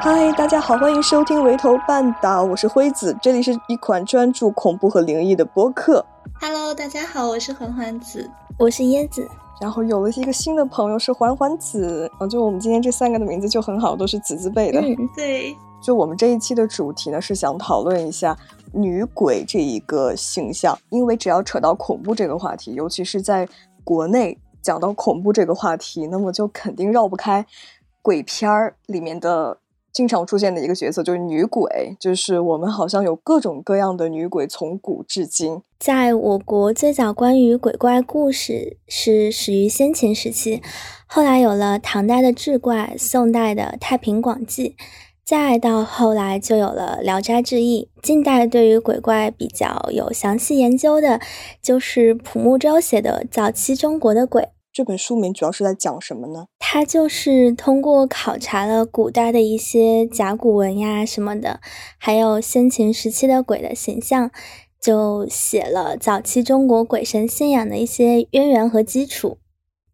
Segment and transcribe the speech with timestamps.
[0.00, 6.04] 嗨，大家好，欢迎收听《围头半岛》，我是辉子，这里是一款专注恐怖和灵异的播客。
[6.40, 9.28] Hello，大家好，我是环环子，我是椰子。
[9.60, 14.80] 然后有了一个新的朋友是环环子，嗯就我们今天这三个的名字就很好，都是子字辈的。
[14.80, 15.54] 嗯，对。
[15.82, 18.36] 就我们这一期的主题呢，是想讨论一下
[18.72, 23.46] 女鬼这一个形象，因为只要扯到恐怖这个话题，尤其是在
[23.84, 27.46] 国内讲到恐怖这个话题，那么就肯定绕不开
[28.02, 29.58] 鬼片儿里面的。
[29.92, 35.62] 经常出现的一个角色就是女鬼，就是我们好像有各种各样的女鬼，从古至今。
[35.80, 40.62] 在我国，最早关于鬼怪故事是始于先秦时期，
[41.06, 44.76] 后来有了唐代的志怪，宋代的《太平广记》，
[45.30, 47.88] 再到后来就有了《聊斋志异》。
[48.02, 51.20] 近代对于鬼怪比较有详细研究的，
[51.62, 54.42] 就是蒲木洲写的《早期中国的鬼》。
[54.72, 56.46] 这本书名主要是在讲什么呢？
[56.58, 61.60] 它就是通过考察了古代的一些甲骨文呀什么的，
[61.96, 64.32] 还有先秦时期的鬼的形象，
[64.82, 69.38] 就写了早期中国鬼神信仰的一些渊源和基础。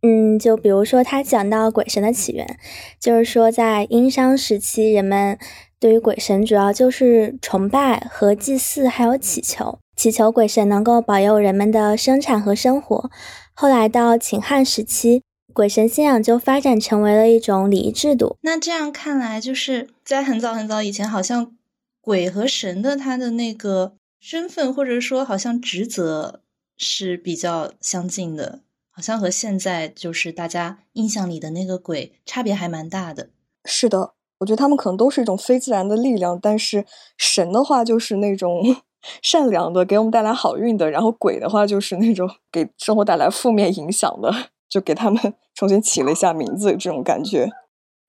[0.02, 2.58] 嗯，就比如说他讲到鬼神的起源，
[3.00, 5.38] 就是说在殷商时期，人们
[5.80, 13.10] 对于鬼神主要就是崇拜和祭祀，还有祈求，祈求鬼神能够保佑人们的生产和生活。
[13.52, 18.36] 后来到秦汉时期，鬼神信仰就发展成为了一种礼仪制度。
[18.42, 21.56] 那这样看来，就是在很早很早以前，好像
[22.00, 26.42] 鬼和神的他的那个身份，或者说好像职责
[26.76, 28.60] 是比较相近的，
[28.96, 33.28] 好像和现在就是大家印象里的那个鬼差别还蛮大的。
[33.66, 36.86] 是的，我觉得他们可能都是一种非自然的力量，但是
[37.18, 38.62] 神的话就是那种。
[39.22, 44.34] 善良的，给我们带来好运的，然后鬼的话就是那种 给生活带来负面影响的，
[44.68, 47.48] 就给他们 重新起了一下名字，这种感觉。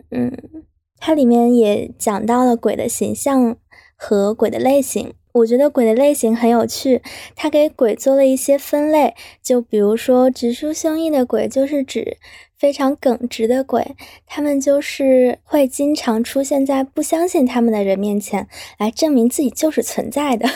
[0.09, 0.35] 嗯，
[0.97, 3.57] 它里面也讲到了鬼的形象
[3.95, 5.13] 和鬼的类型。
[5.37, 7.01] 我觉得鬼的类型很有趣，
[7.35, 12.17] 他给鬼做了一些分类，就比如说直抒胸臆的鬼，就是指
[12.57, 13.95] 非常耿直的鬼，
[14.25, 18.47] 他们就是会经常出现在不相信他们的人面前，
[18.77, 20.49] 来证明自己就是存在的。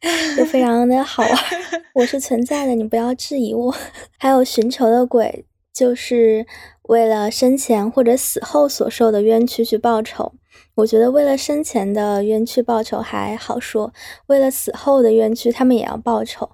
[0.34, 1.36] 就非常的好玩，
[1.92, 3.74] 我是存在的，你不要质疑我。
[4.18, 6.46] 还有寻仇的鬼，就是
[6.84, 10.32] 为了生前或者死后所受的冤屈去报仇。
[10.76, 13.92] 我觉得为了生前的冤屈报仇还好说，
[14.26, 16.48] 为了死后的冤屈，他们也要报仇，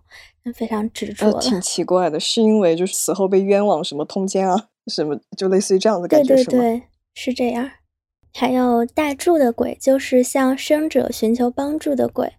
[0.44, 1.40] 那非常执着了。
[1.40, 6.82] 挺奇怪的，是因为就是死后被冤枉，什么通奸啊，什么就类似于这样的感觉，对对对，
[7.14, 7.70] 是这样。
[8.34, 12.34] 还有大助的鬼，就是向生者寻求帮助的鬼。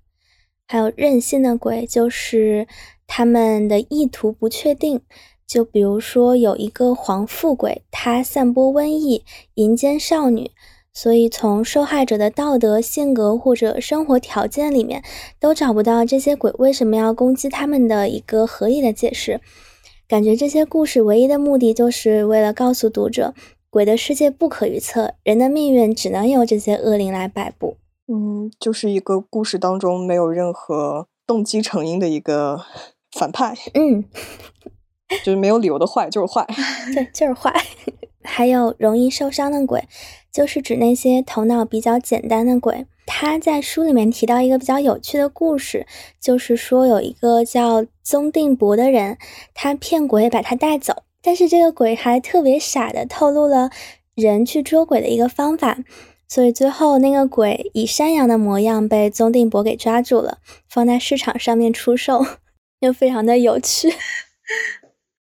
[0.68, 2.68] 还有任性的鬼，就是
[3.08, 5.02] 他们的意图不确定。
[5.48, 9.24] 就比如说有一个黄富鬼，他散播瘟疫，
[9.54, 10.52] 淫奸少女，
[10.97, 15.03] 所以从受害者的道德、性格或者生活条件里面，
[15.40, 19.40] 都找不到这些鬼为什么要攻击他们的一个合理的解释。
[20.08, 23.35] 感觉这些故事唯一的目的，就是为了告诉读者，
[23.69, 27.78] 鬼的世界不可预测，人的命运只能由这些恶灵来摆布。
[28.12, 32.59] 嗯，就是一个故事当中没有任何动机成因的一个
[33.12, 34.03] 反派，嗯，
[35.24, 36.47] 就是没有理由的坏，就是坏，
[36.96, 37.53] 对，就是坏。
[38.28, 39.88] 还有容易受伤的鬼，
[40.32, 42.86] 就是指那些头脑比较简单的鬼。
[43.06, 45.88] 他在书里面提到一个比较有趣的故事，
[46.20, 49.18] 就是说有一个叫宗定伯的人，
[49.54, 53.70] 他骗鬼把他带走，但是这个鬼还特别傻的透露了
[54.14, 55.80] 人去捉鬼的一个方法。
[56.28, 62.26] 所以最后那个鬼以山羊的模样被宗定伯给抓住了，放在市场上面出售，
[62.82, 63.94] 又非常的有趣，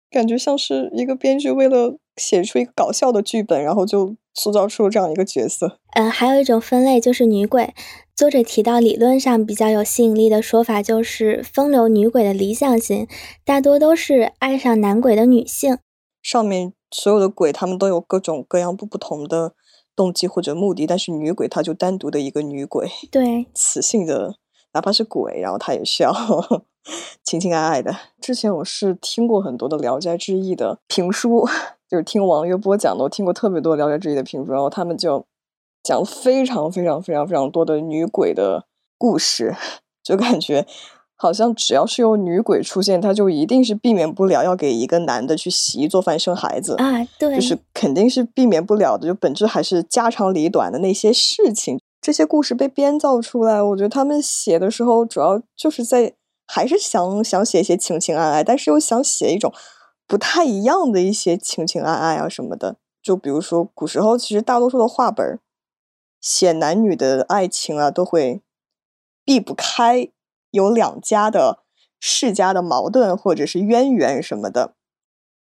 [0.08, 5.78] 感觉像是一个编剧为了写出一个搞笑的剧本，然后就塑造出这样一个角色。
[5.94, 7.74] 嗯，还有一种分类就是女鬼，
[8.14, 13.06] 作者提到理论上比较有吸引力的说法就是风流女鬼的理想型
[13.44, 15.78] 大多都是爱上男鬼的女性。
[16.22, 19.54] 上面所有的鬼，他们都有各种各样不不同的。
[19.94, 24.36] 动机或者目的，但是女鬼她就单独的一个女鬼，对， 雌性的，
[24.72, 26.10] 哪怕是鬼，然后她也是要
[27.22, 27.94] 情情爱爱的。
[28.18, 31.46] 之前我是听过很多的《聊斋志异》的评书，
[31.92, 35.26] 就是听王月波讲的，我听过特别多《聊斋志异》的评书，然后他们就
[35.82, 38.64] 讲非常非常非常非常多的女鬼的
[38.96, 39.54] 故事，
[40.02, 40.66] 就感觉。
[41.14, 51.78] 好像只要是有女鬼出现，他就一定是避免不了要给一个男的去洗衣做饭生孩子啊，对，就是肯定是避免不了的，就本质还是家长里短的那些事情。
[52.00, 56.14] 这些故事被编造出来，我觉得他们写的时候主要就是在
[56.48, 59.52] 还是想想写一些情情爱爱，但是又想写一种
[60.12, 62.76] 不太一样的一些情情爱爱啊什么的。
[63.02, 65.38] 就比如说古时候，其实大多数的画本
[66.20, 68.42] 写男女的爱情啊，都会
[69.24, 70.10] 避不开
[70.50, 71.60] 有两家的
[71.98, 74.74] 世家的矛盾或者是渊源什么的，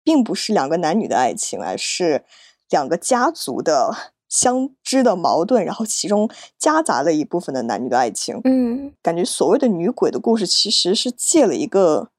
[0.03, 2.25] 并不是两个男女的爱情，而是
[2.67, 4.13] 两个家族的。
[4.27, 8.41] 相知的矛盾，然后其中夹杂了一部分的男女的爱情。
[8.43, 12.09] 嗯，感觉所谓的女鬼的故事，其实是借了一个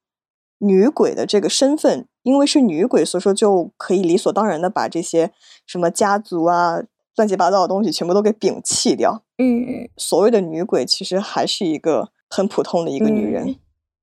[0.56, 5.32] 女鬼的这个身份，因为是女鬼，所以说就可以理所当然的把这些
[5.66, 6.82] 什么家族啊、
[7.16, 9.22] 乱七八糟的东西全部都给摒弃掉。
[9.38, 13.56] 嗯，所谓的女鬼，其实还是一个很普通的一个女人，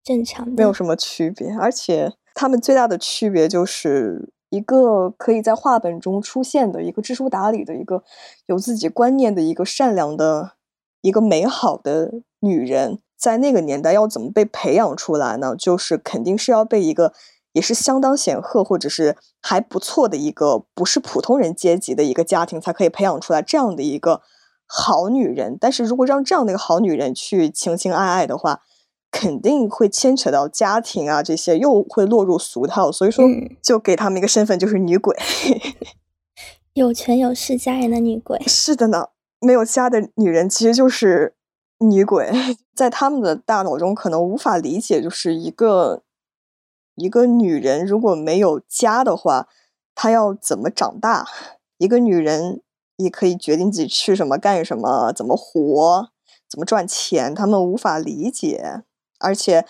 [0.03, 1.51] 正常，没有什么区别。
[1.59, 4.31] 而且他们最大的区别就是。
[4.51, 8.03] 一个可以在画本中出现的一个知书达理的一个
[8.45, 10.51] 有自己观念的一个善良的
[11.01, 15.55] 一个美好的女人，在那个年代要怎么被培养出来呢？
[15.57, 17.11] 就是肯定是要被一个
[17.55, 24.21] 也是相当显赫或者是还不错的一个不是普通人阶级的一个家庭才可以培养出来这样的一个
[24.67, 25.57] 好女人。
[25.59, 28.59] 但是如果让这样的一个好女人去情情爱爱的话，
[29.09, 33.23] 肯定会牵扯到家庭啊，这些又会落入俗套，所以说
[33.63, 35.15] 就给他们一个身份，就是女鬼，
[36.75, 38.37] 有权有势家人的女鬼。
[38.45, 39.07] 是的呢，
[39.39, 41.35] 没有家的女人其实就是
[41.79, 42.29] 女鬼，
[42.75, 46.03] 在他们的大脑中可能无法理解，就是一个
[46.95, 49.47] 一个女人如果没有家的话，
[49.93, 51.25] 她要怎么长大？
[51.77, 52.61] 一个女人
[52.97, 56.09] 也可以决定自己吃什么、干什么、怎么活、
[56.49, 58.83] 怎么赚钱，他们无法理解。
[59.19, 59.65] 而且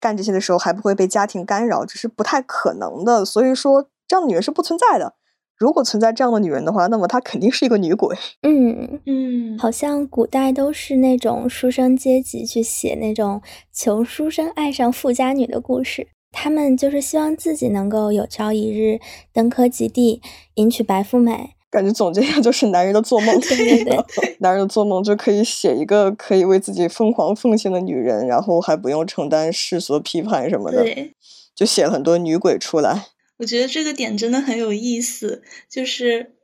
[0.00, 3.24] 干这些的时候还不会被家庭干扰，这是不太可能的。
[3.24, 5.14] 所以说，这样的女人是不存在的。
[5.56, 8.16] 如果存在这样的女人的话，那么她肯定是一个女鬼。
[8.42, 19.00] 嗯嗯，好像古代都是那种书生阶级去写那种穷书生爱上富家女的故事，他们就是希望自己能够有朝一日
[19.32, 20.20] 登科及第，
[20.54, 21.54] 迎娶白富美。
[21.70, 23.96] 感觉总结一下就是男人的做梦，对对对，
[24.40, 31.14] 男人的做梦就可以写一个可以为自己疯狂奉献的女人，然后还不用承担世俗批判什么的，对，
[31.54, 33.08] 就写了很多女鬼出来。
[33.38, 36.36] 我觉得这个点真的很有意思，就是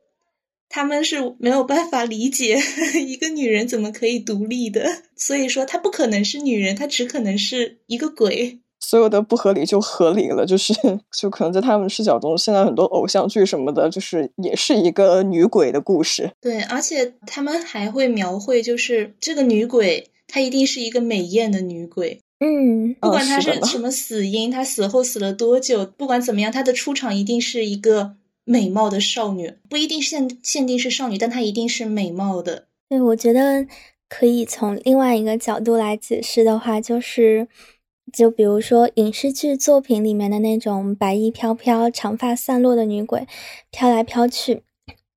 [0.69, 2.59] 他们是没有办法理解
[3.07, 4.85] 一个女人怎么可以独立的，
[5.15, 8.59] 所以说她不可能是女人，她只可能是一个鬼。
[8.87, 10.71] 所有的不合理就合理了，就是
[11.11, 16.29] 就可能在他们视角中，现在很多偶像剧什么的，就是也是一个女鬼的故事。
[16.39, 22.21] 对，而且他们还会描绘，就是这个女鬼，她一定是一个美艳的女鬼。
[22.39, 32.65] 嗯，不管她是什么死因，她死后死了多久，不管怎么样，她的出场一定是一个美貌的少女，不一定限限定是少女，但她一定是美貌的。
[32.87, 33.65] 对，我觉得
[34.07, 37.47] 可以从另外一个角度来解释的话，就是。
[38.13, 43.27] 就比如说影视剧作品里面的那种白衣飘飘、长发散落的女鬼，
[43.71, 44.61] 飘来飘去，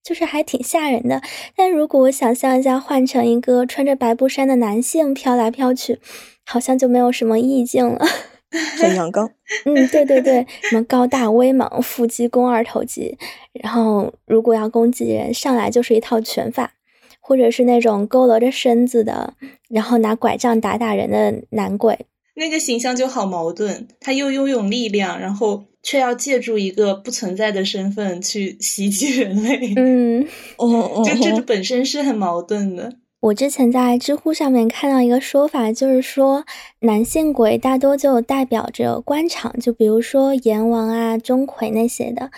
[0.03, 1.23] 就是还挺吓人的。
[1.55, 6.01] 但如果我想象一下，换成一个穿着白布衫的男性飘来飘去，
[6.45, 8.05] 好像就没有什么意境了。
[8.81, 9.31] 很阳刚。
[9.67, 13.19] 嗯，对对对，什么高大威猛、腹肌肱二头肌，
[13.53, 16.73] 然后如果要攻击人，上来就是一套拳法，
[17.21, 19.35] 或者是那种佝偻着身子的，
[19.69, 22.07] 然后拿拐杖打打人的男鬼。
[22.39, 29.75] 那个形象就好矛盾，他又拥有力量，然后却要借助一个不存在的身份去袭击人类。
[29.77, 30.27] 嗯，
[30.57, 32.95] 哦， 就这本身是很矛盾的。
[33.21, 36.45] 我之前在知乎上面看到一个说法，就是说
[36.83, 42.31] 男性鬼大多就代表着官场，就比如说阎王啊、钟馗那些的；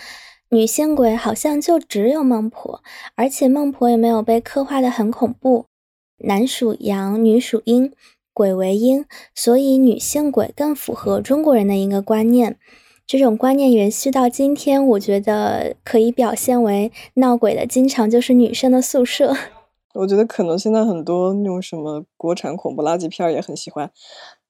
[0.49, 2.81] 女性鬼好像就只有孟婆，
[3.15, 5.67] 而且孟婆也没有被刻画的很恐怖。
[6.23, 7.91] 男属阳，女属阴。
[8.33, 12.57] 鬼为阴，所以女性鬼更符合中国人的一个观念。
[13.05, 19.35] 这种观念延续到今天，我觉得可以表现为闹鬼的经常就是女生的宿舍。
[19.95, 23.91] 我觉得可能现在很多那种什么国产恐怖垃圾片也很喜欢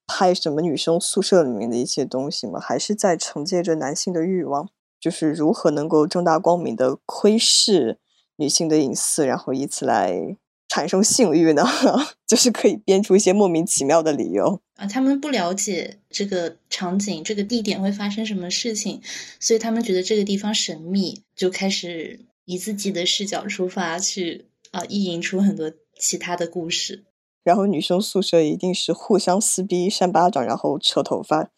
[0.06, 4.70] 拍什么女生宿舍里面的一些东西嘛，还是在承接着男性的欲望，
[5.00, 7.98] 就是如何能够正大光明的窥视
[8.36, 10.38] 女性的隐私，然后以此来。
[10.74, 11.66] 产生性欲呢，
[12.26, 14.88] 就是可以编出一些莫名其妙的理由啊。
[14.88, 19.02] 他们不了解这个场景、这个地点会发生什么事情，
[19.38, 27.04] 所以他们觉得这个地方神秘，就开始以自己的视角出发去啊，意淫出很多其他的故事。
[27.44, 31.50] 然后女生宿舍一定是互相撕逼、扇巴掌，然后扯头发，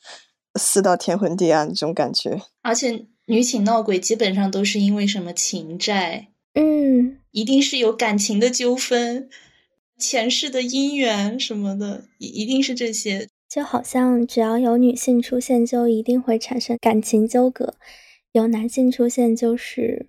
[0.55, 2.41] 撕到天昏地暗这种感觉。
[2.63, 6.29] 而且女寝闹鬼基本上都是因为什么情债。
[6.53, 9.29] 嗯，一定是有感情的纠纷，
[9.98, 13.27] 前世的姻缘什么的，一一定是这些。
[13.50, 17.74] 就好像只要有女性出现，就一定会产生感情纠葛；
[18.31, 20.07] 有男性出现，就是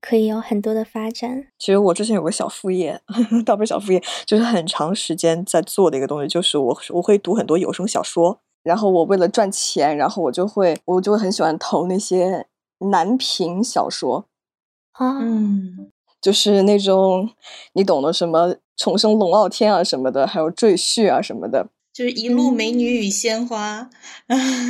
[0.00, 1.48] 可以有很多的发展。
[1.58, 3.00] 其实我之前有个小副业，
[3.44, 8.40] 倒不是小副业，就是很长时间在做的一个东西，就是我我会读很多有声小说。
[8.62, 12.46] 然后我为了赚钱，然后我就会我就会很喜欢投那些
[12.90, 14.26] 男频小说，
[14.92, 17.30] 啊，嗯，就是那种
[17.74, 23.90] 你懂的什么重生龙傲天啊什么的，还有赘婿啊什么的，就是一路美女与鲜花。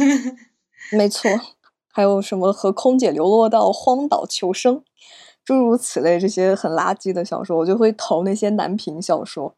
[0.93, 1.31] 没错，
[1.93, 4.83] 还有什么和空姐流落到荒岛求生，
[5.45, 9.55] 诸如此类这些很垃圾的小说，我就会投那些男频小说，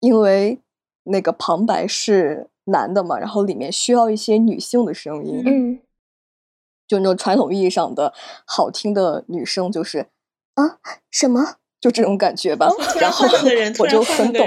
[0.00, 0.60] 因为
[1.04, 5.78] 那个旁白是男的嘛，然后里面需要一些女性的声音，嗯，
[6.86, 8.12] 就那种传统意义上的
[8.44, 10.08] 好听的女生，就是
[10.54, 10.78] 啊
[11.10, 12.66] 什么，就这种感觉吧。
[12.66, 13.26] 哦然然后
[13.78, 14.46] 我就很懂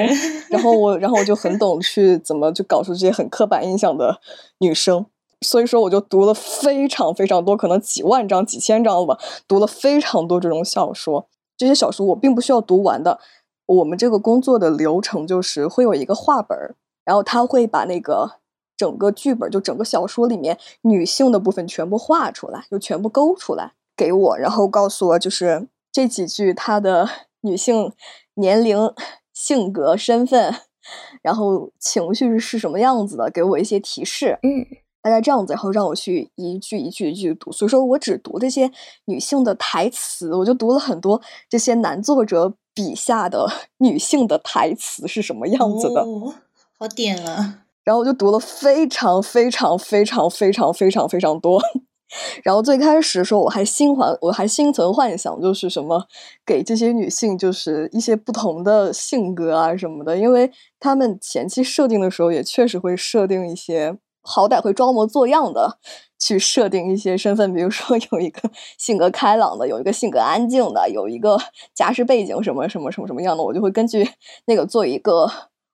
[0.49, 4.19] 然后我然后我就很懂去怎么就搞出这些很刻板印象的
[4.59, 5.05] 女生。
[5.41, 9.17] 所以说，我就读了非常非常多，可能几万章、几千章吧，
[9.47, 11.29] 读了非常多这种小说。
[11.55, 13.21] 这些小说我并不需要读完的。
[13.65, 18.38] 我们这个工作的流程就是会有一个话本儿，然后他会把那个
[18.79, 27.09] 整个剧本，就整个小说里面女性的部分全部画出来，就全部勾出来给我，然后告诉我就是这几句她的
[27.43, 27.91] 女性
[28.35, 28.93] 年龄、
[29.33, 30.55] 性格、身份，
[31.21, 34.39] 然后情绪是什么样子的，给我一些提示。
[34.43, 34.65] 嗯，
[35.01, 37.51] 大概这样子，然后让我去一句一句一句读。
[37.51, 38.71] 所以说我只读这些
[39.05, 43.45] 女性的台词，我就读了很多这些男作者笔下的
[43.79, 45.99] 女性的台词是什么样子的。
[46.01, 46.33] 哦，
[46.77, 47.63] 好点了。
[47.89, 51.59] 然后我就读了非常非常非常非常非常非常多。
[52.45, 56.05] 然后最开始的时候，我还心怀，我还心存幻想，就是什么
[56.45, 65.79] 给这些女性就是一些不同的性格啊什么的，因为他们前期设定的时候也确实会设定一些，好歹会装模作样的
[66.19, 71.39] 去设定一些身份，比如说有一个 性格开朗的，有一个性格安静的，有一个
[71.73, 74.07] 家世背景什么什么什么什么样的，我就会根据
[74.45, 75.27] 那个做一个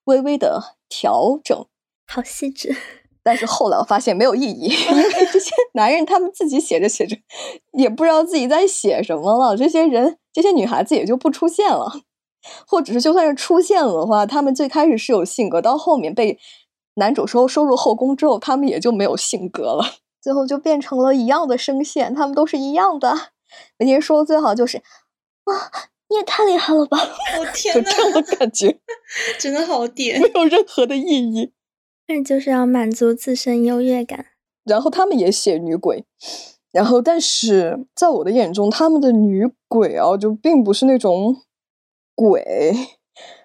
[0.04, 1.66] 微微的调整。
[2.06, 2.74] 好细致。
[3.22, 7.16] 但是后来我发现没有意义， 因 为这些男人他们自己写着写着，
[7.72, 9.56] 也不知道自己在写什么了。
[9.56, 11.92] 这些人，这些女孩子也就不出现了，
[12.68, 16.38] 或者是就算是出现了的话，他们最开始是有性格，到后面被
[16.94, 19.84] 男主收收入后宫之后，他们也就没有性格了，
[20.22, 23.32] 最后就变成了一样的声线，他们都是一样的。
[23.76, 24.78] 每天说最好就是，
[25.46, 25.72] 哇，
[26.10, 26.96] 你也太厉害了吧，
[27.40, 28.78] 我、天呐，就这样的感觉，
[29.40, 30.28] 真的好点没。
[30.36, 31.50] 有任何的意义。
[32.08, 34.26] 那就是要满足自身优越感。
[34.64, 36.04] 然后他们也写女鬼，
[36.72, 41.36] 然后但是在我的眼中，他们的女鬼哦，就并不是那种
[42.14, 42.74] 鬼，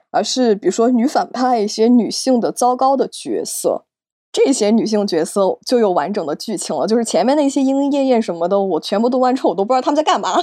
[0.09, 3.85] 而是比如说女反派一些女性的糟糕的角色。
[4.31, 10.41] 这些女性角色就有完整的剧情了，就是前面那些莺莺燕燕什么的，我全部读完之后，我都不知道他们在干嘛，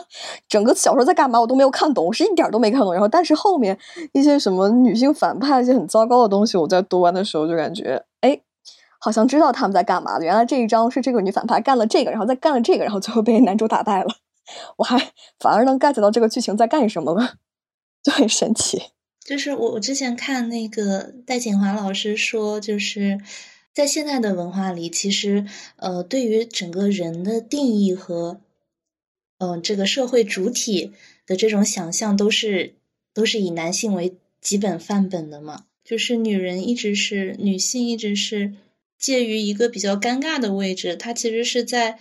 [0.49, 2.93] 整个小说在干嘛，我都没有看懂，我是一点都没看懂。
[2.93, 3.79] 然后，但是后面
[4.13, 8.39] 一些什么女性反派一些很糟糕的东西，我在读完的时候就感觉，哎，
[9.01, 10.25] 好像知道他们在干嘛了。
[10.25, 14.09] 原来这一章是这个女反派干了这个，然后再干了这个，然后最后被男主打败了。
[14.77, 14.99] 我还
[15.39, 17.35] 反而能 get 到这个剧情在干什么了，
[18.03, 18.83] 就很神奇。
[19.27, 23.19] 就是我我之前看那个戴锦华老师说，就是
[23.79, 28.41] 在现在的文化里，其实呃，对于整个人的定义和
[29.39, 30.91] 嗯、这个社会主体
[31.25, 32.75] 的这种想象，都是
[33.15, 35.67] 都是以男性为基本范本的嘛。
[35.85, 38.55] 就是女人一直是女性，一直是
[38.99, 42.01] 介于一个比较尴尬的位置，她其实是在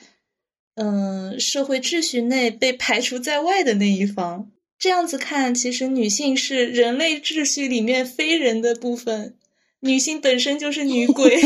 [0.74, 4.52] 嗯、社会秩序内被排除在外的那一方。
[4.80, 9.37] 这样子看，其实女性是人类秩序里面非人的部分，
[9.82, 11.40] 女性本身就是女鬼，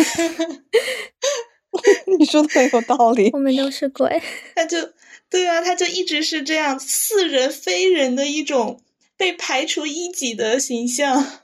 [2.17, 3.37] 你说的很有道理我。
[3.37, 4.21] 们都是鬼。
[4.55, 4.77] 她就
[5.29, 8.81] 对啊，她就一直是这样似人非人的一种
[9.17, 11.41] 被排除异己的形象。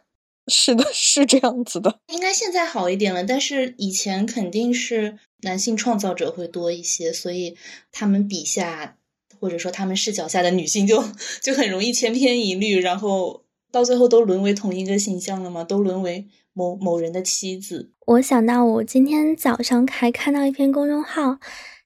[0.47, 1.99] 是的，是这样子的。
[2.07, 7.57] 应该现在好一点了，但是以前肯定是男性创造者会多一些，所以
[7.91, 8.95] 他们笔下
[9.41, 11.03] 或者说他们视角下的女性就
[11.41, 17.91] 就很容易千篇一律，然后到最后都沦为同一个形象了吗，都沦为某某人的妻子。
[18.05, 21.37] 我想到我今天早上还看到一篇公众号，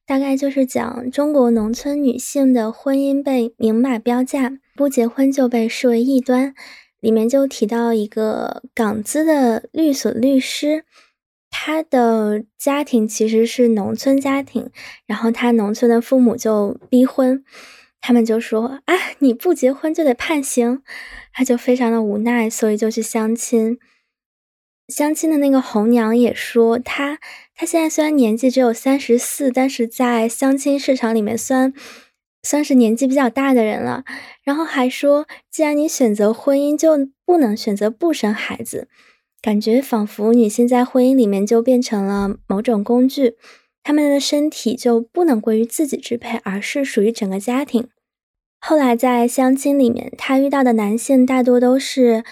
[0.05, 6.53] 大概就是讲中国农村女性的婚姻被明码标价，不结婚就被视为异端。
[6.99, 10.85] 里面就提到一个港资的律所律师，
[11.49, 14.69] 他的家庭其实是农村家庭，
[15.07, 17.43] 然后他农村的父母就逼婚，
[18.01, 20.81] 他们就说啊，你不结婚就得判刑，
[21.31, 23.77] 他就非常的无奈，所以就去相亲。
[24.87, 27.19] 相亲的那个红娘也说，她
[27.55, 31.73] 她现在虽然年纪只有三十四，但是在相亲市场里面算
[32.43, 34.03] 算是年纪比较大的人了。
[34.43, 38.89] 然后还说，既然你选择婚姻，就不能选择不生孩子。
[39.41, 43.37] 感觉仿佛女性在婚姻里面就变成了某种工具，
[43.83, 47.87] 他们的身体就不能归于自己支配，而是属于整个家庭。
[48.59, 52.23] 后来在相亲里面，她遇到的男性大多都是。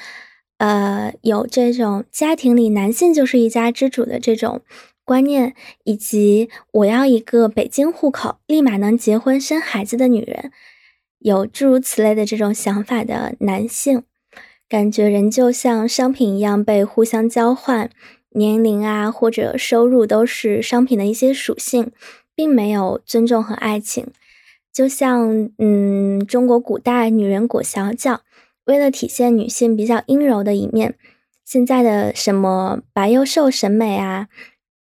[0.59, 4.61] 呃，有这种家庭里男性就是一家之主的这种
[5.05, 10.51] 观念，以及我要一个北京户口，立马能结婚生孩子的女人，
[11.19, 14.03] 有诸如此类的这种想法的男性，
[14.67, 17.89] 感觉人就像商品一样被互相交换，
[18.31, 21.91] 年龄啊或者收入都是商品的一些属性，
[22.35, 24.07] 并没有尊重和爱情，
[24.71, 28.21] 就像嗯，中国古代女人裹小脚。
[28.65, 30.95] 为了体现女性比较阴柔的一面，
[31.43, 34.27] 现在的什么白幼瘦审美啊，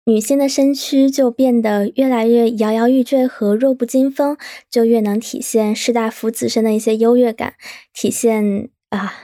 [0.04, 4.36] 女性的身躯就变得越来越摇摇欲坠和弱不禁风，
[4.70, 7.54] 就越能体现士大夫自身的一些优越感，
[7.92, 9.14] 体现啊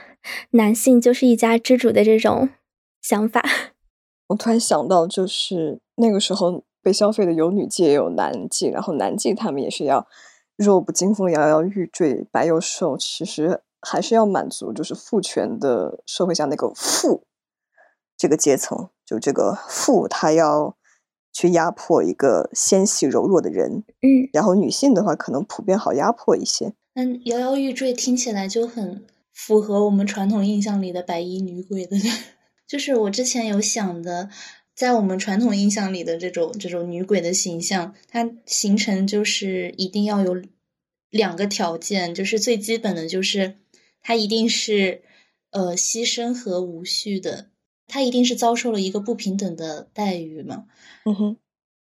[0.51, 2.49] 男性就是一家之主的这种
[3.01, 3.70] 想法。
[4.31, 10.05] 我突然想到，就是那个时候被消费的有女妓也有男妓，然后男妓他们也是要
[10.57, 13.61] 弱不禁风、摇摇欲坠、白又瘦，其实。
[13.83, 17.23] 还是要满足，就是父权的社会下那个父
[18.15, 20.77] 这个阶层，就这个父他要
[21.33, 26.75] 去压迫一个纤细柔弱的人，嗯，然后女性的话可能普遍好压迫一些。
[26.93, 31.97] 嗯，摇摇欲坠听起来就很符合我们传统印象里的白衣女鬼的，
[32.71, 34.29] 就是我之前有想的，
[34.73, 40.41] 在我们传统印象里的这种这种女鬼的形象，它形成就是一定要有
[41.09, 43.55] 两个条件，就是最基本的就是。
[44.03, 45.03] 他一定是，
[45.49, 47.49] 呃，牺牲和无序的，
[47.87, 50.65] 他一定是遭受了一个不平等的待遇嘛。
[51.03, 51.37] 嗯哼，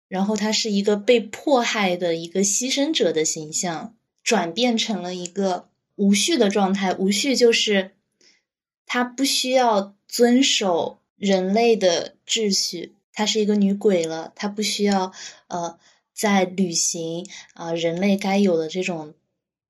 [0.08, 6.92] 然后他是一个被迫害的一个牺牲者的形象，转变成了一个无序的状态。
[6.92, 7.92] 无序就是
[8.84, 15.10] 他不需要遵守人类的秩序，她是一个女鬼了，她不需要
[15.48, 15.78] 呃
[16.12, 19.14] 在履行啊人类该有的这种。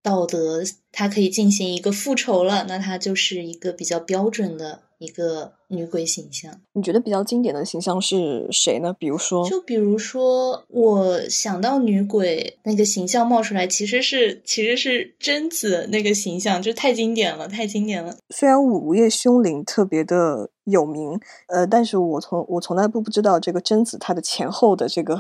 [0.04, 6.52] 道德，她可以进行一个复仇了，那她就是一个比较标准的一个女鬼形象。
[6.74, 8.94] 你觉得比较经典的形象是谁呢？
[8.98, 18.16] 比如说，就比如说，我想到女鬼那个形象冒出来，其实是其实是贞子那个形象，就太经典了，太经典了。
[18.30, 25.18] 虽然午夜凶铃特别的有名，呃，但是我从我从来不不知道这个贞子她的前后的这个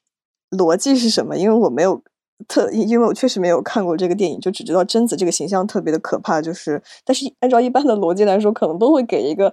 [0.50, 2.02] 逻辑是什么，因为我没有。
[2.48, 6.40] 特，因为我确实没有看过这个电影，就只知道贞子这个形象特别的可怕。
[6.40, 9.52] 就是，但是按照一般的逻辑来说，可能都会给一个，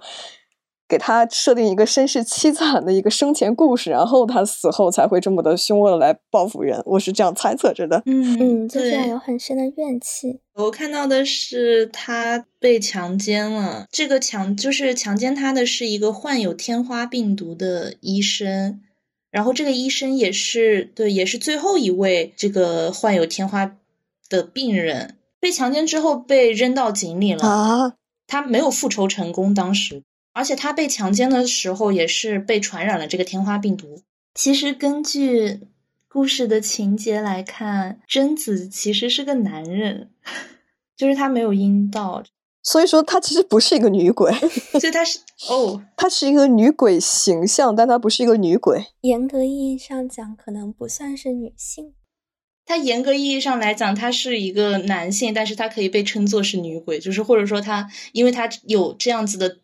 [0.88, 6.82] 给他设定一个身世凄惨的一个生前故事，然后他死后才会这么的凶恶的来报复人。
[6.86, 8.02] 我是这样猜测着的。
[8.06, 10.40] 嗯嗯，就是有很深的怨气。
[10.54, 18.80] 我看到的是他被强奸了，这个强就是强奸他的是一个患有天花病毒的医生。
[19.30, 23.76] 然后这个医生也是对，也是最后一位这个患有天花
[24.28, 27.94] 的病人，被强奸之后被扔到井里了啊！
[28.26, 34.02] 他没有复仇成功，当时，而且他被强奸的时候也是被传染了这个天花病毒。
[34.34, 35.60] 其实根据
[36.08, 40.10] 故事的情节来看，贞子其实是个男人，
[40.96, 42.22] 就是他没有阴道。
[42.70, 44.30] 所以说，她其实不是一个女鬼，
[44.78, 48.84] 所以她是哦，她是一个女鬼形象，但她不是一个女鬼。
[49.00, 51.94] 严格意义上讲，可能不算是女性。
[52.66, 59.56] 她严格意义上来讲，她是一个男性，但是她可以被称作是女鬼，就是或者说她，因为她有这样子的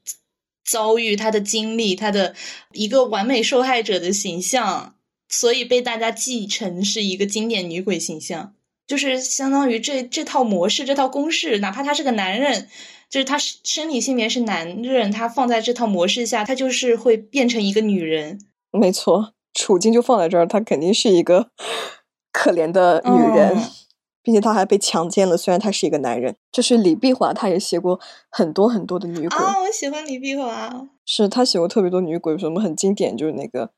[0.64, 2.34] 遭遇，她的经历，她的
[2.72, 4.94] 一个完美受害者的形象，
[5.28, 8.54] 所以被大家继承是一个经典女鬼形象，
[8.86, 12.70] 就是相当于这这套模式，这套公式，哪怕他是个男人。
[13.14, 18.40] 就是他身体性别是男人，他放在这套模式下，他就是会变成一个女人。
[18.72, 21.50] 没错，处境就放在这儿，他肯定是一个
[22.32, 23.56] 可怜的女人，
[24.20, 25.36] 并且他还被强奸了。
[25.36, 29.60] 虽然他是一个男人，就是李碧华，他也写过很多很多的女鬼啊。
[29.60, 33.70] 我喜欢李碧华，是他写过特别多女鬼，什么很经典，就是那个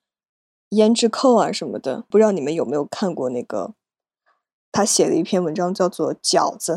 [0.71, 2.07] 胭脂扣啊什么的。
[2.09, 3.75] 不知道你们有没有看过那个，
[4.73, 6.73] 他写了一篇文章叫做《饺子》。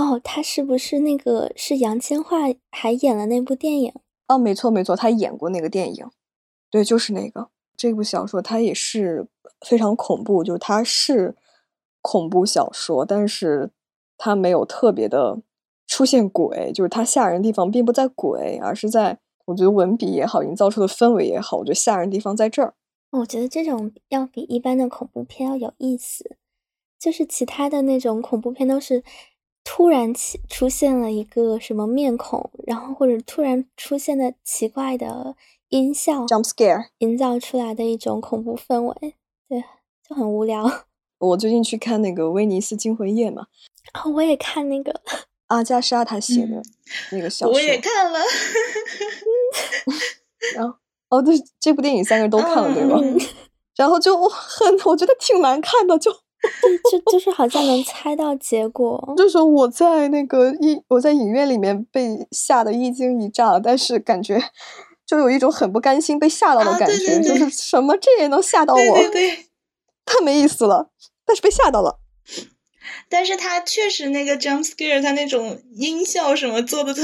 [0.00, 3.92] 哦，他是不是那个是杨千嬅还演了那部电影？
[4.28, 6.10] 哦，没错没错，他演过那个电影，
[6.70, 7.50] 对，就是那个。
[7.76, 9.28] 这部小说它也是
[9.66, 11.36] 非常恐怖，就是它是
[12.00, 13.72] 恐怖小说，但是
[14.16, 15.42] 它没有特别的
[15.86, 22.72] 出现鬼，就是它吓人的地方并不在鬼，而是在我觉得文笔也好，营造出的氛围也好，我觉得吓人地方在这儿。
[23.10, 26.36] 我觉得这种要比一般的恐怖片要有意思，
[26.98, 29.02] 就是其他的那种恐怖片都是
[29.64, 35.36] 突然起出现了一个什么面孔，然后或者突然出现的奇怪的
[35.68, 39.14] 音效，jump scare，营造出来的一种恐怖氛围，
[39.48, 39.62] 对，
[40.08, 40.84] 就很无聊。
[41.18, 43.46] 我最近去看那个《威尼斯惊魂夜》嘛，
[44.02, 45.00] 哦，我也看那个
[45.48, 46.62] 阿加莎她写的
[47.12, 48.18] 那个小说，我也看了。
[50.56, 50.74] 然后，
[51.10, 52.98] 哦，对，这部电影三个人都看了，对吧？
[53.76, 56.10] 然后就很，我觉得挺难看的，就
[56.90, 59.14] 就就是好像能猜到结果。
[59.16, 64.42] 就是我在那个一，我在影院里面被吓得一惊一乍，但是感觉
[65.06, 69.30] 就有一种很不甘心被吓到的感觉，就是什么这也能吓到我，对对，
[70.04, 70.90] 太没意思了。
[71.26, 72.00] 但是被吓到了。
[73.08, 77.02] 但是他确实那个 jump scare，他那种音效什么做的都。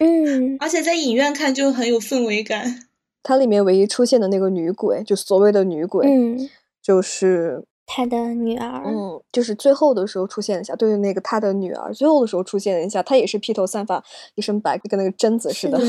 [0.00, 2.84] 嗯，而且在影院看就很有氛围感。
[3.22, 6.48] 它里面唯一出现的那个女鬼，就所谓的女鬼，嗯，
[6.82, 8.84] 就是他的女儿。
[8.86, 15.80] 嗯，就是最后的时候出现一下，对那个他的女儿，最后的时候出现一下，她也是披头散发，一身白，跟那个贞子似的，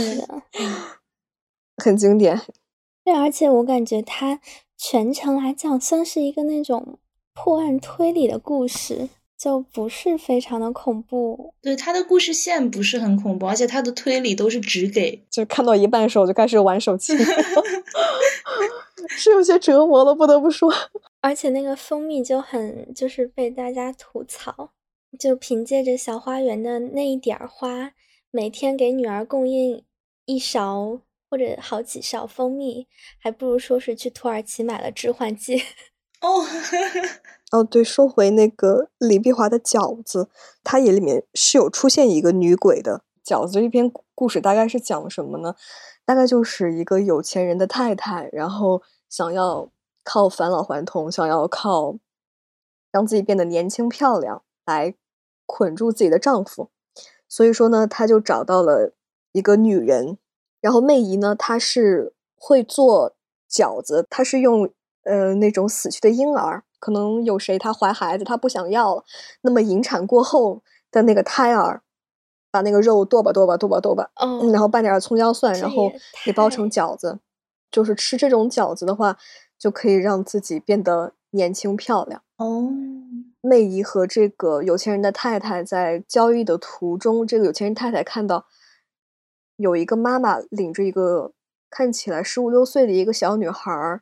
[1.84, 2.42] 很经典。
[3.04, 4.40] 对，而且我感觉他
[4.78, 6.98] 全程来讲，算是一个那种
[7.34, 9.10] 破案推理的故事。
[9.40, 17.14] 就不是非常的恐怖，对他的故事线不是很恐怖，而且他的推理都是只给，就看到一半的时候就开始玩手机，
[19.08, 20.70] 是有些折磨了，不得不说。
[21.22, 24.72] 而且那个蜂蜜就很就是被大家吐槽，
[25.20, 27.92] 就凭借着小花园的那一点花，
[28.32, 29.84] 每天给女儿供应
[30.26, 32.88] 一勺或者好几勺蜂蜜，
[33.20, 35.62] 还不如说是去土耳其买了致幻剂。
[36.22, 36.46] 哦。
[37.52, 40.30] 哦，对，说回那个李碧华的饺子，
[40.64, 43.04] 它也里面是有出现一个女鬼的。
[43.26, 45.56] 饺子这篇故事大概是讲什么呢？
[46.06, 49.72] 大概就是一个有钱人的太太，然后想要
[50.10, 51.98] 靠返老还童，想要靠
[52.92, 54.96] 让自己变得年轻漂亮来
[55.46, 56.72] 捆住自己的丈夫，
[57.28, 58.96] 所以说呢，她就找到了
[59.34, 60.18] 一个女人，
[60.62, 63.14] 然后媚姨呢，她是会做
[63.48, 66.64] 饺子，她是用呃那种死去的婴儿。
[66.80, 69.04] 可能有谁她怀孩子，她不想要了，
[69.42, 71.84] 那么引产过后的那个胎儿，
[72.50, 75.92] 把那个肉剁吧剁吧剁吧剁吧，嗯，然后拌点葱姜蒜，然后
[76.26, 77.20] 给包成饺子，
[77.70, 79.16] 就是吃这种饺子的话，
[79.60, 82.24] 就可以让自己变得年轻漂亮。
[82.38, 82.72] 哦，
[83.42, 88.48] 媚姨和这个有钱人的太太在交易的途中，这个有钱人太太看到
[89.58, 91.34] 有一个妈妈领着一个
[91.70, 94.02] 看起来十五六岁的一个小女孩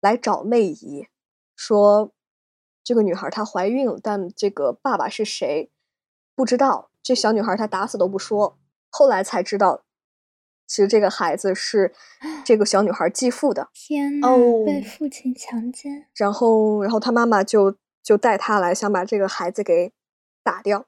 [0.00, 1.08] 来找媚姨。
[1.56, 2.12] 说，
[2.82, 5.70] 这个女孩她怀孕了，但这个爸爸是谁
[6.34, 6.90] 不知道。
[7.02, 8.58] 这小女孩她打死都不说。
[8.88, 9.82] 后来才知道，
[10.70, 11.92] 其实这个孩子是
[12.44, 13.68] 这个小女孩继父的。
[13.74, 14.28] 天呐，
[14.64, 16.06] 被父亲强奸。
[16.14, 19.92] 然后，然后他妈妈就就带他来，想把这个孩子给
[20.44, 20.86] 打掉。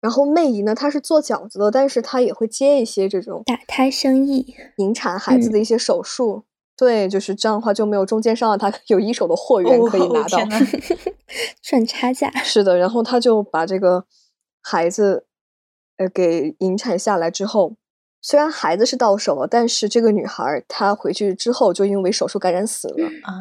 [0.00, 6.44] 然后妹姨呢，她是做饺子的，但是她也会接一些这种打胎生意、引产孩子的一些手术。
[6.76, 10.38] 对，就是这样的话就没有中间商了，他有一手的货源可以拿到，
[11.60, 12.30] 赚差价。
[12.44, 14.06] 是的，然后她就把这个
[14.62, 15.26] 孩子，
[15.98, 17.74] 呃，给引产下来之后，
[18.22, 23.32] 虽然孩子是到手了，但是这个女孩她回去之后就因为手术感染死了啊，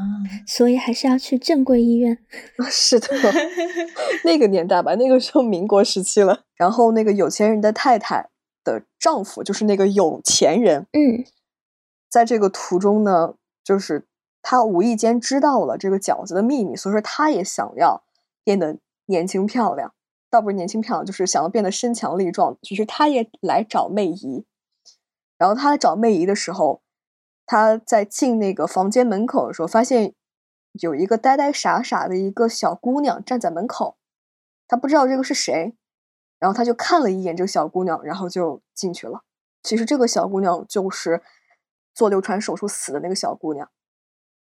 [0.48, 2.18] 所以还是要去正规医院。
[2.70, 3.08] 是的，
[4.24, 6.44] 那个年代吧，那个时候民国时期了。
[6.56, 8.30] 然后那个有钱人的太太
[8.63, 11.26] 的丈夫就是那个有钱人，嗯。
[12.10, 14.08] 在这个途中呢，就是
[14.42, 18.02] 他无意间知道了这个饺子的秘密，所以说他也想要
[18.44, 19.94] 变得年轻漂亮，
[20.32, 22.58] 倒不是年轻漂亮，就是想要变得身强力壮。
[22.63, 24.44] 其实他也来找媚姨，
[25.39, 26.84] 然后他来找媚姨的时候，
[27.47, 30.13] 他在进那个房间门口的时候，发现
[30.73, 33.97] 有一个呆呆傻傻的一个小姑娘站在门口，
[34.67, 35.75] 他不知道这个是谁，
[36.38, 39.23] 然后他就看了一眼这个小姑娘，然后就进去了。
[39.63, 41.23] 其实这个小姑娘就是。
[41.91, 43.69] 做流产手术死的那个小姑娘，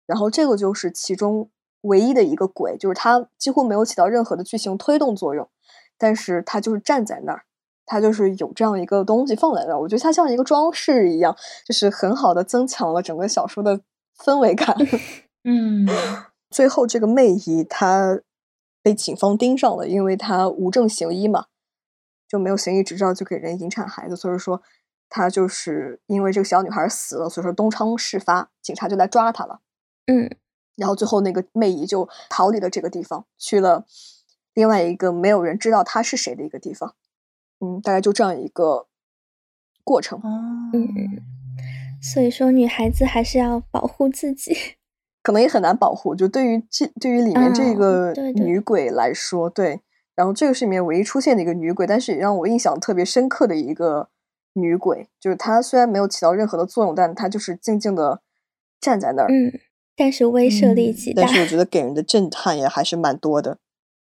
[0.07, 1.52] 然后这个就是其中
[1.83, 5.48] 唯一的一个鬼，就是她几乎没有起到任何的剧情推动作用，
[5.96, 7.44] 但是她就是站在那儿，
[7.87, 13.81] 她就是有这样一个东西放在那儿，我觉得它像一个装饰一样，就是很好的增强了整个小说的
[14.18, 14.77] 氛围感。
[15.44, 15.87] 嗯，
[16.51, 18.20] 最后这个媚姨她
[18.83, 21.47] 被警方盯上了，因为她无证行医嘛，
[22.29, 24.62] 就没有行医执照就给人引产孩子，所以说。
[25.11, 29.61] 她就是因为这个小女孩死了，所以说东窗事发，警察就来抓她了。
[30.07, 30.29] 嗯，
[30.75, 33.85] 然后最后那个媚姨就逃离了这个地方，去了
[34.55, 36.97] 另外一个没有人知道她是谁的一个地方。
[37.64, 38.87] 嗯，大概就这样一个
[39.83, 40.18] 过程。
[40.18, 40.29] 哦，
[40.74, 40.87] 嗯，
[42.00, 44.55] 所以说女孩子还是要保护自己。
[45.22, 46.14] 可能也很难保护。
[46.14, 49.81] 就对于这对于里面这嗯个女鬼来说，对，
[50.14, 54.11] 然后这个是里面唯一出现的一个女鬼，但是也让我印象特别深刻的一个
[54.53, 58.20] 女鬼，就是她虽然没有起到任何的作用，但她就是静静的
[58.79, 59.29] 站在那儿。
[59.31, 59.59] 嗯，
[59.96, 61.22] 但是威慑力嗯极大。
[61.22, 63.57] 但是我觉得给人的震撼也还是蛮多的。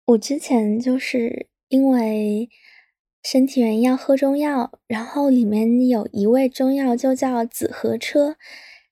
[0.06, 2.48] 我之前就是因为
[3.22, 8.36] 身体原因要喝中药，然后里面有一味中药就叫紫河车，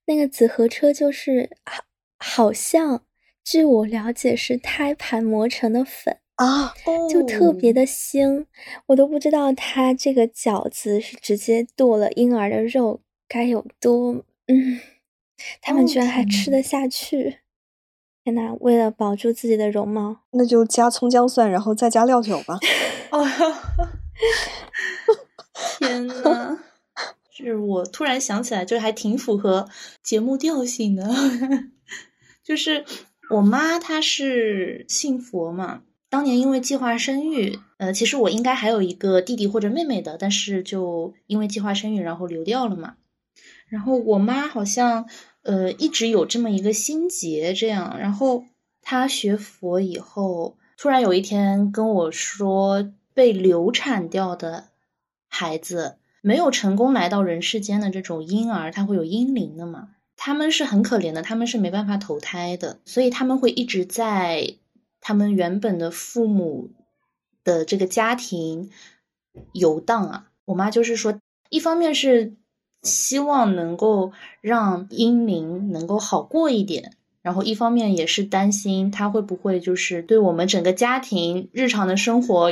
[0.06, 1.84] 那个紫河车就是好
[2.18, 3.02] 好像
[3.42, 6.74] 据我了解是胎盘磨成的粉，啊，
[7.10, 8.44] 就特别哦的腥，
[8.86, 14.80] 我都不知道它这个饺子是直接剁了婴儿的肉该有多嗯，
[15.62, 17.38] 他们哦居然还吃得下去。
[18.24, 22.58] 天呐，为了保住自己的容貌，那就加葱姜蒜，然后再加料酒吧。
[23.10, 23.24] 哦，
[25.78, 26.58] 天呐！
[27.34, 29.68] 就是我突然想起来，就是还挺符合
[30.02, 31.08] 节目调性的。
[32.42, 32.84] 就是
[33.30, 42.96] 我妈她是信佛嘛，当年因为计划生育，呃，其实我应该还有一个弟弟或者妹妹的，但是就因为计划生育，然后流掉了嘛。
[43.68, 45.08] 然后我妈好像
[45.42, 48.46] 呃一直有这么一个心结，这样，然后
[48.82, 54.68] 她学佛以后，突然有一天跟我说，被流产掉的
[55.26, 59.88] 孩子没有成功来到人世间的这种婴儿，他会有婴灵的嘛？
[60.14, 64.54] 他们是很可怜的，他们是没办法投胎的，所以他们会一直在
[65.00, 66.70] 他们原本的父母
[67.42, 68.70] 的这个家庭
[69.52, 70.30] 游荡啊。
[70.44, 71.18] 我妈就是说，
[71.50, 72.36] 一方面是
[72.84, 82.50] 希望能够让婴灵能够好过一点，然后一方面也是担心他会不会就是对我们整个家庭日常的生活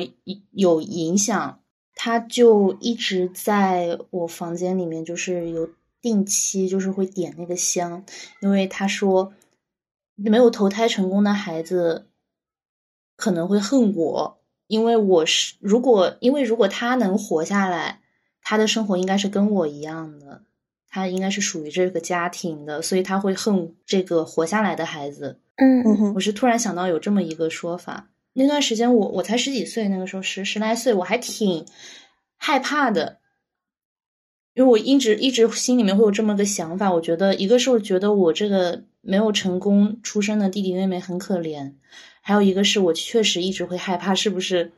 [0.50, 1.60] 有影响，
[1.94, 5.70] 他就一直在我房间里面，就是有
[6.02, 8.04] 定期就是会点那个香，
[8.40, 9.32] 因为他说
[10.14, 12.06] 没有投胎成功的孩子
[13.16, 18.00] 可能会恨我，因为我是如果因为如果他能活下来，
[18.42, 20.42] 他的生活应该是跟我一样的。
[20.88, 25.40] 他应该是属于这个家庭的，所以他会恨这个活下来的孩子。
[25.56, 28.10] 嗯嗯我，是突然想到有这么一个说法。
[28.34, 31.64] 那段时间我我才十几岁，那个时候十十来岁，我还挺
[32.36, 33.18] 害怕的，
[34.52, 36.92] 因为我一直一直心里面会有这么个想法。
[36.92, 41.72] 我觉得一个是我觉得我这个没有成功出生的弟弟妹妹很可怜，
[42.20, 44.72] 还有一个是我确实一直会害怕是不是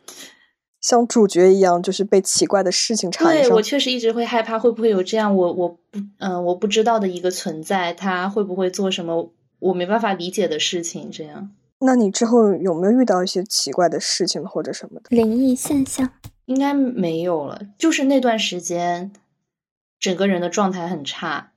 [0.81, 3.63] 像主角一样，就是被奇怪的事情缠上对我。
[3.63, 11.11] 确实一直会害怕，会不会有这样我我不嗯、呃我不知道的一个存在，他会不会做什么我没办法理解的事情？
[11.11, 15.09] 这样那你之后有没有遇到一些奇怪的事情或者什么的？
[15.11, 16.11] 灵异现象。
[16.47, 17.61] 应该没有了。
[17.77, 19.13] 就是那段时间，
[20.01, 21.53] 整个人的状态很差，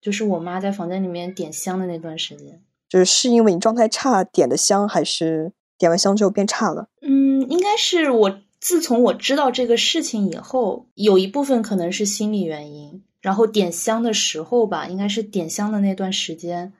[0.00, 2.62] 就是我妈在房间里面点香的那段时间。
[2.88, 6.88] 就是是因为你状态差点的香，还是点完香之后变差了？
[7.02, 13.02] 嗯，应该是我自从我知道这个事情以后，有一部分可能是心理原因。
[13.22, 16.72] 然后点香的时候吧，应该是点香的那段时间，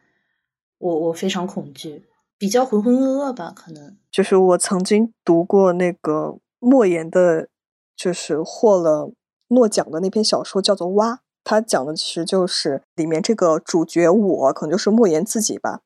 [0.78, 2.04] 我我非常恐惧，
[2.38, 3.96] 比较浑浑噩噩吧，可能。
[4.12, 7.48] 就是我曾经读过那个莫言的，
[7.96, 9.12] 就是获了
[9.48, 11.14] 诺奖的那篇小说，叫做《蛙》。
[11.42, 15.80] 它讲的其实就是里面这个主角我，可能就是莫言自己吧。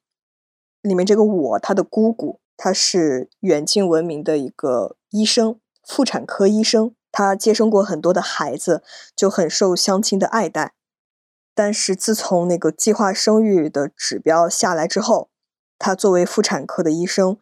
[0.83, 5.59] 里面这个我，他的姑姑，他是远近闻名的一个医生，
[5.90, 6.94] 妇产科医生。
[7.12, 8.85] 他接生过很多的孩子，
[9.16, 10.74] 就很受乡亲的爱戴。
[11.53, 15.29] 但是自从那个计划生育的指标下来之后，
[15.76, 17.37] 他作为妇产科的医生，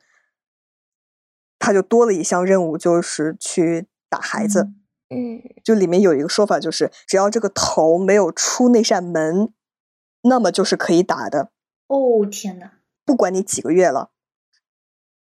[1.58, 4.70] 他就多了一项任务，就是去打孩子。
[5.10, 9.52] 嗯就里面有一个说法，就是只要这个头没有出那扇门，
[10.22, 11.50] 那么就是可以打的。
[11.88, 12.78] 哦天哪！
[13.04, 14.10] 不管你几个月了，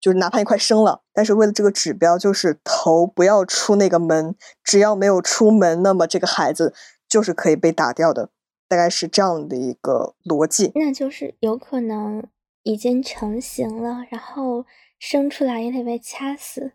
[0.02, 6.74] 就是哪怕你快生了，但是为了这个指标，就是头不要出那个门，只要没有出门，那么这个孩子
[7.08, 8.32] 就是可以被打掉的，
[8.68, 10.72] 大概是这样的一个逻辑。
[10.74, 12.24] 那就是有可能
[12.64, 14.66] 已经成型了，然后
[15.00, 16.74] 生出来也得被掐死。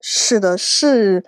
[0.00, 1.24] 是的，是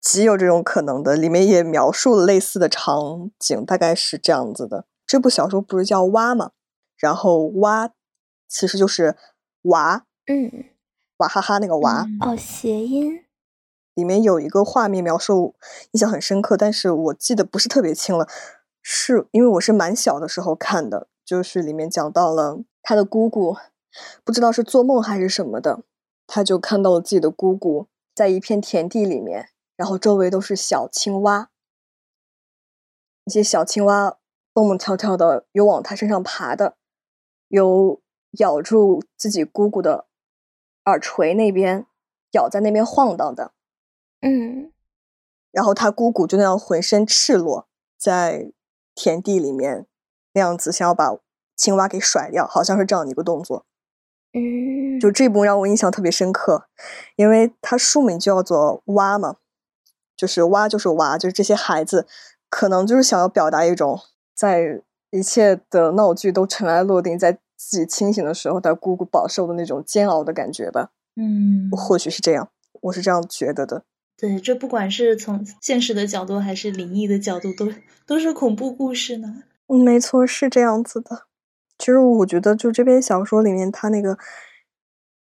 [0.00, 1.16] 极有这种可能的。
[1.16, 4.86] 里面也描述了类似的场景，大概是这样子的。
[5.04, 6.52] 这部小说不是叫《蛙》吗？
[6.96, 7.90] 然后“蛙”
[8.48, 9.16] 其实就是
[9.62, 10.64] 娃嗯，
[11.24, 12.02] 娃哈哈那个娃。
[12.02, 13.24] 嗯哦，谐音。
[13.94, 15.54] 里面有一个画面描述
[15.92, 18.28] 印象很深刻，但是我记得不是特别清了，
[18.82, 23.56] 是因为我是蛮小的时候看的，就是里面讲到了他的姑姑，
[24.24, 25.84] 不知道是做梦还是什么的，
[26.26, 31.50] 他就看到了自己的姑姑在一片田地里面，然后周围都是小青蛙，
[33.24, 34.18] 一些小青蛙
[34.52, 36.74] 蹦蹦跳跳的，有往他身上爬的，
[37.46, 38.00] 有
[38.38, 40.06] 咬住自己姑姑的
[40.84, 41.86] 耳垂那边，
[42.32, 43.52] 咬在那边晃荡的。
[44.20, 44.72] 嗯，
[45.50, 47.68] 然后他姑姑就那样浑身赤裸
[47.98, 48.52] 在
[48.94, 49.86] 田地里面，
[50.32, 51.16] 那样子想要把
[51.56, 53.66] 青蛙给甩掉，好像是这样的一个动作。
[54.32, 56.66] 嗯，就这部让我印象特别深刻，
[57.16, 59.36] 因为它书名就叫做“蛙”嘛，
[60.16, 62.08] 就是蛙就是蛙，就是这些孩子
[62.50, 64.00] 可能就是想要表达一种
[64.34, 67.38] 在一切的闹剧都尘埃落定，在
[67.70, 70.90] 自己清醒的时候，他姑姑饱受的那种煎熬的感觉吧。
[71.16, 72.50] 嗯，或许是这样，
[72.82, 73.84] 我是这样觉得的。
[74.16, 77.72] 对，这不管是从现实的角度还是灵异的角度，都
[78.06, 79.42] 都是恐怖故事呢。
[79.68, 81.26] 嗯，没错，是这样子的。
[81.78, 84.16] 其实我觉得，就这篇小说里面，他那个，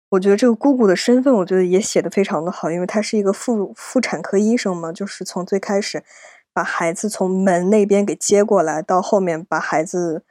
[0.10, 6.04] 我觉得这个姑姑的身份，我觉得也写的非常的好，因为她是一个妇妇产科医生嘛，就是从最开始
[6.54, 10.24] 把孩子从门那边给接过来，到后面把孩子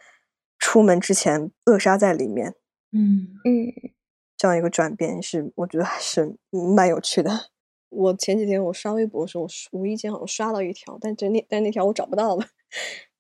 [0.59, 2.55] 出门之前扼杀在里面，
[2.93, 3.93] 嗯嗯，
[4.37, 7.51] 这样一个转变是，我觉得还是蛮有趣的。
[7.91, 12.47] 我前几天我刷微博的时候，我无意间好像刷到一条，但这那但那条我找不到了，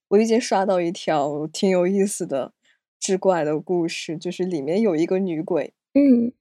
[0.08, 2.52] 无意间刷到一条挺有意思的。
[3.00, 6.32] 志怪的故事，就是里面有一个女鬼，嗯，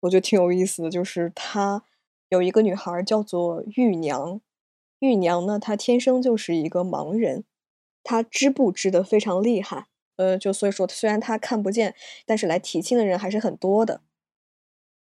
[0.00, 0.90] 我觉得挺有意思的。
[0.90, 1.84] 就是她
[2.28, 4.38] 有一个女孩叫做玉娘，
[4.98, 7.44] 玉娘呢，她天生就是一个盲人，
[8.04, 11.94] 她织布织的非常厉害，呃，就所以说虽然她看不见，
[12.26, 14.00] 但是来提亲的人还是很多的。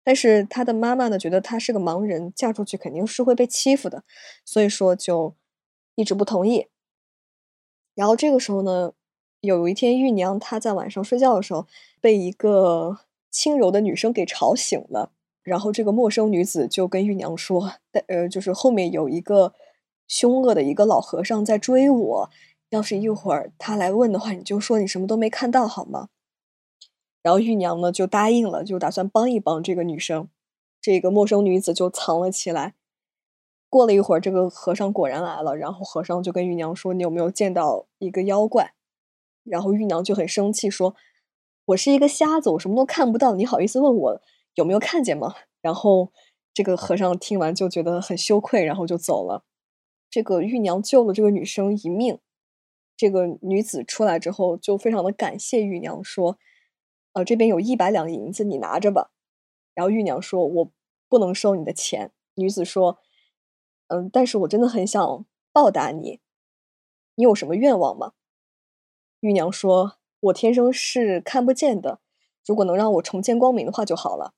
[0.03, 4.03] 但是她的妈妈呢，觉得她是个盲人，嫁出去肯定是会被欺负的，
[4.45, 5.35] 所以说就
[5.95, 6.67] 一直不同意。
[7.95, 8.93] 然后这个时候呢。
[9.41, 11.67] 有一天，玉娘她在晚上睡觉的时候，
[12.01, 12.97] 被一个
[13.29, 15.11] 轻柔的女生给吵醒了。
[15.43, 17.73] 然后这个陌生女子就跟玉娘说
[18.07, 19.53] ：“呃，就是后面有一个
[20.07, 22.29] 凶恶的一个老和尚在追我，
[22.69, 26.09] 要是一会儿他来问的话，你就说你什么都没看到，好吗？”
[27.23, 30.29] 然后玉娘呢就答应了，就打算帮一帮这个女生。
[30.79, 32.75] 这个陌生女子就藏了起来。
[33.69, 38.73] 过了一会儿，这个和尚果然来了，然后和尚就跟玉娘说：“你有没有见到一个妖怪？”
[39.43, 40.95] 然后玉娘就很生气，说
[41.65, 44.21] ：“我是一个瞎子，我什么都看不到，你好意思问我
[44.55, 46.13] 有没有看见吗？”然后
[46.53, 49.43] 这个和尚听完就觉得很羞愧，然后就走了。
[50.09, 52.19] 这个玉娘救了这个女生一命。
[52.97, 56.37] 这个女子出来之后就非常的感谢玉娘，说
[57.13, 59.11] ：“呃，这边有一百两银子，你拿着吧。”
[59.75, 60.71] 然后玉娘说：“我
[61.07, 62.97] 不能收你的钱。”女子说
[63.87, 66.19] ：“嗯，但是我真的很想报答你，
[67.15, 68.13] 你有什么愿望吗？”
[69.21, 71.99] 玉娘说：“我天生是看不见的，
[72.45, 74.33] 如果能让我重见光明的话就好了。”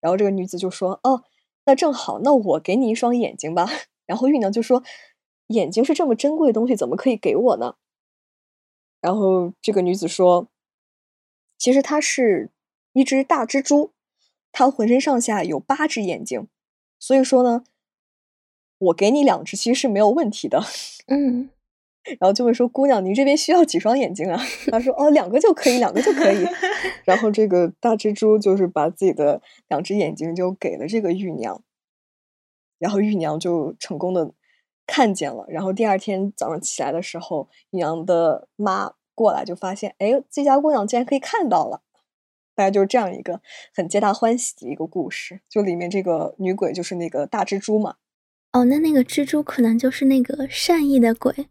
[0.00, 1.22] 然后这个女子就说：“哦，
[1.66, 3.68] 那正好，那我给你一双眼睛吧。”
[4.06, 4.82] 然后玉娘就说
[5.48, 7.76] ：“眼睛是这么珍贵的东西，怎么可以给我呢？”
[9.00, 10.48] 然后这个女子说
[11.58, 12.50] ：“其实它是
[12.92, 13.92] 一只大蜘蛛，
[14.52, 16.48] 它浑身上下有八只眼睛，
[16.98, 17.64] 所以说呢，
[18.78, 20.62] 我给你两只其实是没有问题的。”
[21.08, 21.50] 嗯。
[22.20, 24.38] 然后就会说：“姑娘，您这边需要几双眼睛啊？”
[24.70, 26.44] 她说：“哦，两个就可以，两个就可以。
[27.06, 31.62] ”然后这个大蜘蛛就是把自己的两只眼睛就给了这个玉娘，
[32.78, 34.34] 然后玉娘就成功的
[34.86, 35.44] 看见了。
[35.48, 41.82] 然后第二天早上起来的时候，玉娘的妈过来就发现，哎，自家姑娘竟然可以看到了。
[42.56, 43.40] 大概就是这样一个
[43.74, 45.40] 很皆大欢喜的一个故事。
[45.48, 47.96] 就里面这个女鬼就是那个大蜘蛛嘛。
[48.52, 51.48] 哦，那那个蜘蛛可能就是那个善意的鬼。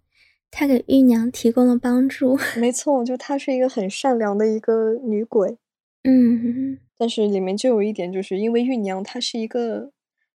[0.50, 5.58] 他给玉娘提供了帮助， 没错，就她是一个很善良的一个女鬼，
[6.04, 9.91] 嗯，但是里面就有一点，就是因为玉娘她是一个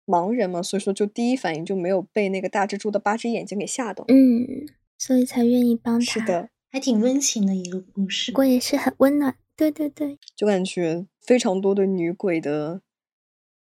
[0.06, 6.06] 盲人嘛，所以说就第一反应就没有被那个大蜘蛛的八只眼睛给吓到，嗯，所以才愿意帮他。
[6.06, 9.36] 是的，还挺温情的一个故事，不过也是很温暖。
[9.56, 12.82] 对对对，就感觉非常多的女鬼的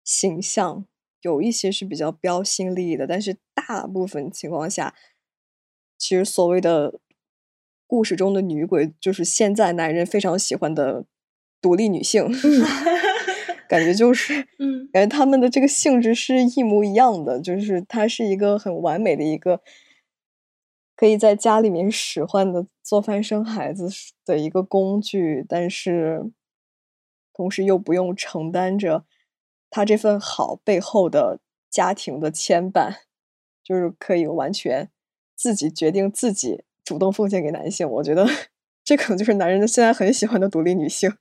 [0.04, 0.86] 形象，
[1.21, 4.93] 有一些是比较标新立异的，但是大部分情况下。
[5.98, 7.00] 其实所谓的
[7.88, 11.06] 故事中的女鬼，就是现在男人非常喜欢的
[11.62, 12.27] 独立女性，
[13.68, 19.62] 感觉就是，嗯， 感觉他们的这个性质是一模一样的，就是它是一个很完美的一个
[20.96, 23.90] 可以在家里面使唤的做饭生孩子
[24.26, 26.32] 的一个工具，但是
[27.34, 29.06] 同时又不用承担着
[29.70, 31.40] 他这份好背后的
[31.70, 33.00] 家庭的牵绊，
[33.63, 34.90] 就是可以完全。
[35.36, 38.26] 自己决定自己主动奉献给男性，我觉得
[38.86, 41.12] 这可能就是男人现在很喜欢的独立女性。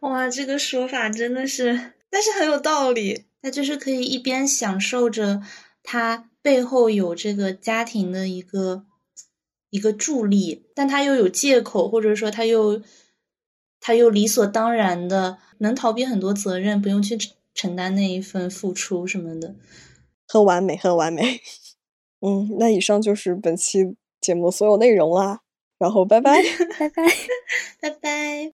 [0.00, 3.24] 哇，这个说法真的是，但是很有道理。
[3.44, 5.42] 他就是可以一边享受着
[5.82, 8.84] 他背后有这个家庭的一个
[9.70, 12.80] 一个助力，但他又有借口，或者说他又
[13.80, 17.18] 他又理所当然的能逃避很多责任，不用去
[17.52, 19.56] 承担那一份付出什么的，
[20.28, 21.40] 很完美，很完美。
[22.24, 25.40] 嗯，那以上就是本期节目所有内容啦，
[25.78, 26.40] 然后拜拜，
[26.78, 27.02] 拜拜，
[27.80, 28.50] 拜拜。